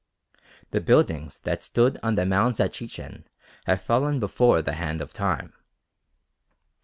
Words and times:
The 0.71 0.81
buildings 0.81 1.37
that 1.43 1.61
stood 1.63 1.99
on 2.01 2.15
the 2.15 2.25
mounds 2.25 2.59
at 2.59 2.73
Chichen 2.73 3.27
have 3.67 3.83
fallen 3.83 4.19
before 4.19 4.63
the 4.63 4.73
hand 4.73 4.99
of 4.99 5.13
Time. 5.13 5.53